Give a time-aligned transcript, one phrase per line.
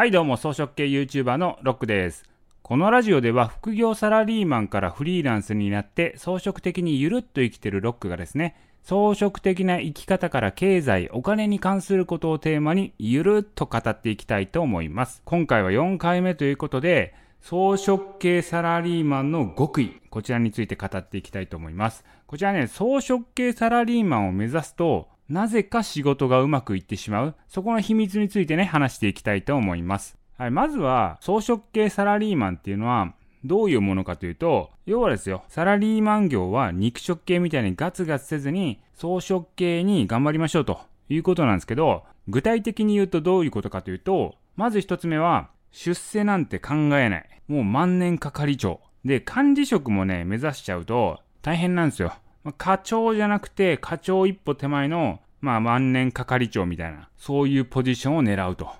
[0.00, 2.24] はいどうも草食系 YouTuber のロックです
[2.62, 15.20] このラジオでは副業サラリーマンからフリーランスになって装飾的にゆるっと生きてるロックがですね装飾的な生き方から経済、お金に関することをテーマにゆるっと語っていきたいと思います。
[15.26, 22.06] 今回は4回目ということで、装飾系サラリーマンの極意、こちらについて語っていきたいと思います。
[22.26, 27.34] こちらね、装飾系サラリーマンを目指すと、なぜか仕事がうまくいってしまう。
[27.46, 30.18] そこの秘密についてね、話していきたいと思います。
[30.36, 47.28] はい、まずは、装飾系サラリーマンっていうのは、どういうものかというと、要はですよ、サラリーマン業は肉食系みたいにガツガツせずに、装飾系に頑張りましょうということなんですけど、具体的に言うとどういうことかというと、まず一つ目は、出世なんて考えない。
[47.46, 48.80] もう万年係長。
[49.04, 52.14] で、管理職もね、目指しちゃうと大変なんですよ。
[52.44, 58.70] まあ、課長じゃなくて課長一歩手前の、まあ万年係長みたいな、そういうポジションを狙うと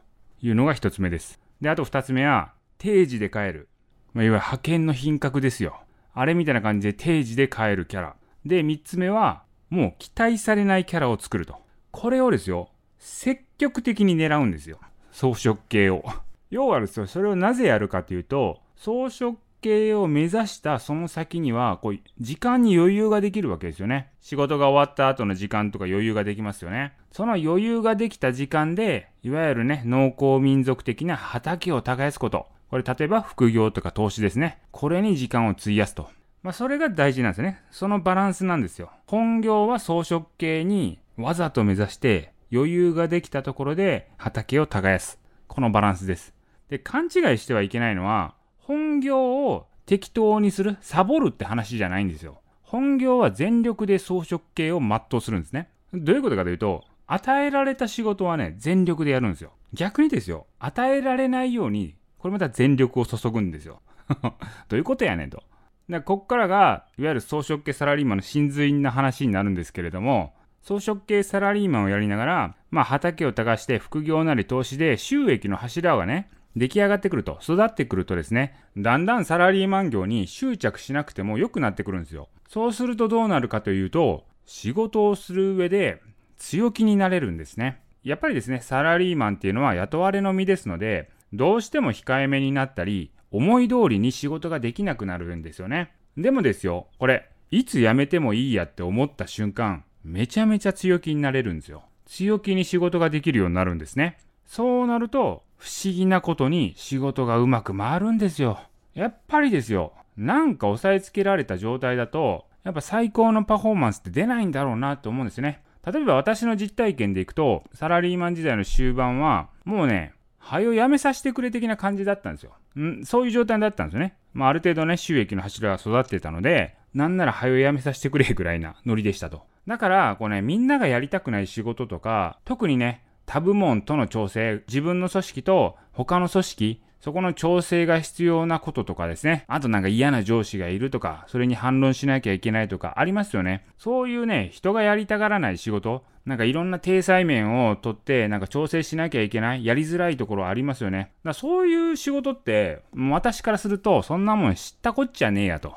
[0.43, 1.41] いうのが一つ目です。
[1.61, 3.69] で、あと二つ目は、定時で帰る。
[4.15, 5.81] まあ、いわゆる派遣の品格ですよ。
[6.15, 8.17] あれみたいな感じで定時で帰るキャラ。
[8.45, 11.57] で、三つ目は、もう期待されないキャラを作ると。
[11.91, 14.79] これをですよ、積極的に狙うんですよ。
[15.13, 16.05] 装飾系を。
[16.51, 24.11] 要はですよ、それをなぜやるかというと、装飾系を目指したその先には、こう、時間に余裕ができるわけですよね。
[24.21, 26.95] 仕事が終わった後の時間とか余裕ができますよね。
[27.13, 32.47] その余裕ができた時間で、いわゆるね、農耕民族的な畑を耕すこと。
[32.71, 34.59] これ例えば副業とか投資ですね。
[34.71, 36.09] これに時間を費やすと。
[36.43, 37.61] まあそれが大事なんですね。
[37.71, 38.91] そのバランスなんですよ。
[39.07, 45.19] 本業は装飾系にわざと目指して余裕ができたところで畑を耕す。
[45.49, 46.33] このバランスです。
[46.69, 52.41] で、勘違いしてはいけないのは、本業を適当にする、サボるって話じゃないんですよ。
[52.63, 55.71] 本業は全力で装飾系を全うするんですね。
[55.93, 59.53] どういうことかというと、与えられた仕事はね、全力でやるんですよ。
[59.73, 63.83] 逆にですよ、与えられないように、これまた全力を注ぐんですよ。
[64.23, 64.31] ど
[64.73, 65.43] ういうことやねんと。
[65.89, 82.29] でこっからが、いわゆる装飾系サラリーマンの真髄な話になるんですけれども、装飾系サラリーマンをやりながら、まあ畑を耕して副業なり投資で収益の柱がね、出来上がってくると、育ってくるとですね、だんだんサラリーマン業に執着しなくても良くなってくるんですよ。
[82.49, 86.03] そうするとどうなるかというと、仕事をする上で
[86.37, 87.81] 強気になれるんですね。
[88.03, 95.93] やっぱりですね、サラリーマンっていうのは雇われの身ですので、どうしても控えめになったり、思い通りに仕事ができなくなるんですよね。
[96.17, 101.85] でもですよ、これ、いつ辞めてもいいやって思った瞬間、めちゃめちゃ強気になれるんですよ。
[102.07, 104.19] 強気に仕事ができるようになるんですね。
[104.51, 108.59] そうなると、不思議なことに仕事がうまく回るんですよ。
[108.95, 109.93] やっぱりですよ。
[110.17, 115.63] なんか押さえつけられた状態だと、やっぱ最高のパフォーマンスって出ないんだろうなと思うんですね。
[115.87, 122.57] 例えば私の実体験でいくと、サラリーマン時代の終盤は、もうね、はよやめさせてくれ的な感じだったんですよ。
[122.77, 124.17] んそういう状態だったんですよね。
[124.33, 129.45] まあある程度ね、収益の柱が育ってたので、なんならはよやめさせてくれぐらいなノリでしたと。
[129.69, 139.45] だから、こうね、みんながやりたくない仕事とか、特にね、他部門との調整、自分の組織と他の組織、そこの調整が必要なこととかですね。
[139.47, 143.65] あとなんか嫌な上司がいるとか、それに反論しなきゃいけないとかありますよね。
[143.79, 151.13] そういうね、人がやりたがらない仕事、なんかいろんな体裁面をとって、なんか調整しなきゃいけない、やりづらいところありますよね。
[151.23, 155.77] だそういう仕事って、私からすると、そんなもん知ったこっちゃねえやと。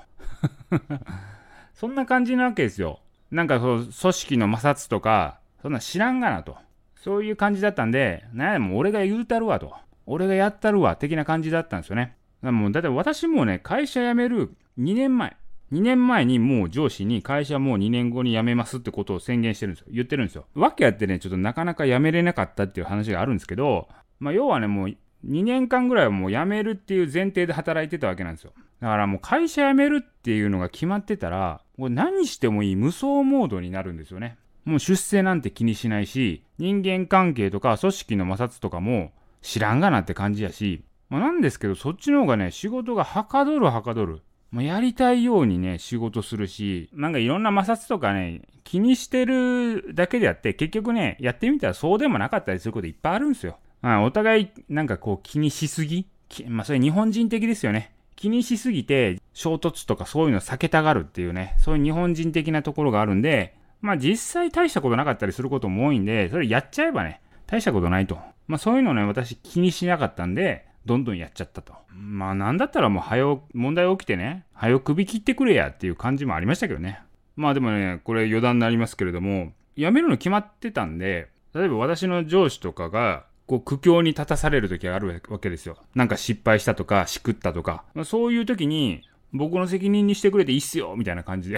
[1.75, 2.99] そんな感じなわけですよ。
[3.29, 6.57] なんかそう、組織の摩擦とか、そんな知らんがなと。
[7.03, 9.73] そういう感じだったんで、なんやもう俺が言うたるわと。
[10.05, 12.15] 俺がやったるわ、的な感じだったんですよね。
[12.41, 15.35] だもう、だって私もね、会社辞める2年前。
[15.73, 19.87] 2年前にもう上司に会社もう2年後に辞めますってことを宣言してるんですよ。
[19.91, 20.45] 言ってるんですよ。
[20.55, 28.53] わけあってね、ちょっとなかなか辞めれなかったっていう話があるんですけど、まあ要はね、もう2年間ぐらいはもう辞めるっていう前提で働いてたわけなんですよ。
[28.79, 34.37] だからもう会社辞めるっていうのが決まってたら、もう何してもいい無双モードになるんですよね。
[34.65, 44.21] もう出世なんて気にしないし、人間関係とか組織の摩擦とかも知らんがなって感じやし、まあ、なんですけど、そっちの方がね、仕事がはかどるはかどる。
[44.51, 53.57] まあ、やりたいようにね、仕事するし、なんかいろんな摩擦とかね、気にしてるだけであって、結局ね、やってみたらそうでもなかったりすることいっぱいあるんですよ。
[53.81, 56.07] まあ、お互い、なんかこう気にしすぎ
[56.47, 57.93] まあ、それ日本人的ですよね。
[58.15, 68.17] 気にしすぎて、衝突とかそういうの避けたがるっていうね、そういう日本人的なところがあるんで、まあ実際大したことなかったりすることも多いんで、それやっちゃえばね、大したことないと。
[68.47, 71.73] まあそういうのね、私気にしなかったんで、どんどんやっちゃったと。
[71.93, 77.01] まあなんだったらもう早う、問題起きてね、早く首切ってくれやっていう感じもありましたけどね。
[77.35, 85.75] まあでもね、これ余談になりますけれども、辞めるの決まってたんで、例えば私の上司とかがこう苦境に立たされる時があるわけですよ。
[85.93, 89.01] なんか失敗したとか、しくったとか、まあ、そういう時に、
[89.33, 91.57] 僕の責任にしてくれていいっすよみたいな感じで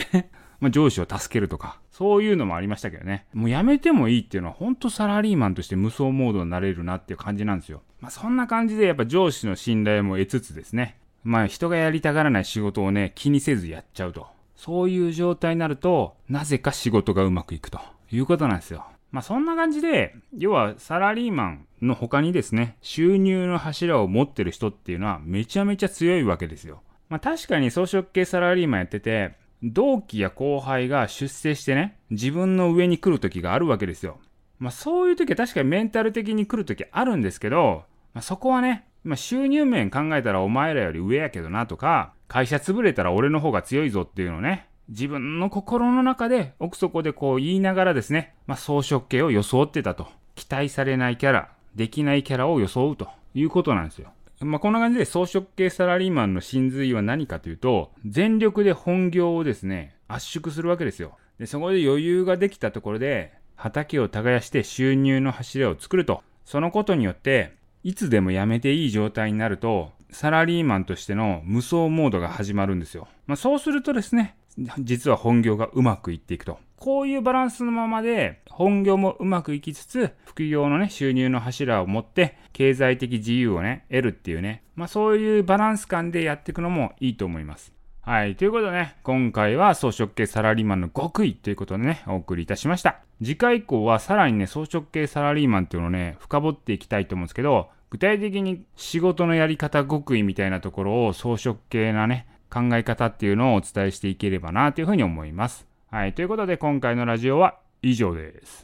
[0.60, 3.26] まあ上司を助けるとか、そういうのもありましたけどね。
[3.34, 7.82] もうやめてもいいっていうのは、ほんとサラリーマンとして無双モードになれるなっていう感じなんですよ。
[8.02, 10.98] まあそんな感じでやっぱ上司の信頼も得つつですね。
[11.24, 14.28] まあ人がやりたがらない仕事をね、気にせずやっちゃうと。
[14.56, 17.80] そういう状態になると、なぜか仕事がうまくいくと
[18.12, 18.86] いうことなんですよ。
[19.12, 26.82] まあそんな感じで、要はサラリーマンの他にですね、収入の柱を持ってる人っていうのはめちゃめちゃ強いわけですよ。
[27.10, 29.34] まあ確かに装飾系サラリーマンやってて、
[29.68, 34.20] 同期や後輩が出世してね、自分の上に来る時があるわけですよ。
[34.60, 37.84] まあそういう時は確かにメンタル的に来る時あるんですけど、
[38.14, 50.08] まあそこはね、まあ収入面考えたらお前らより上やけどなとか、会社潰れたら俺の方が強いぞっていうのをね、自分の心の中で奥底でこう言いながらですね、まあ装飾系を装ってたと。
[50.36, 54.12] 期待されないキャラ、できないキャラを装うということなんですよ。
[54.42, 61.18] まあ、こんな感じで装飾系サラリーマンの真髄は何かというと、全力で本業をですね、圧縮するわけですよ。
[61.40, 66.22] で、そこで余裕ができたところで、畑を耕して収入の柱を作ると。
[66.44, 67.54] そのことによって、
[67.84, 73.08] いつでも辞めていい状態になると、サラリーマンとしての無双モードが始まるんですよ。
[73.28, 74.36] まあ、そうするとですね、
[74.80, 76.60] 実は本業がうまくいっていくと。
[76.78, 87.74] こういうバランスのままで、本業もうまくいきつつ、副業のね、収入の柱を持って、経済的自由をね、得るっていうね、まあそういうバランス感でやっていくのもいいと思います。
[88.02, 88.36] はい。
[88.36, 93.00] ということでね、今回は装飾系サラリーマンの極意ということでね、お送りいたしました。
[93.20, 105.68] 次回以降はさらにね、装飾系サラリーマンっていうのをね、深掘っていきたいと思うんですけど、具体的に仕事のやり方極意みたいなところを装飾系なね、考え方っていうのをお伝えしていければなというふうに思います。
[105.96, 106.14] はい。
[106.14, 108.64] ということで今回のラジオは以上です。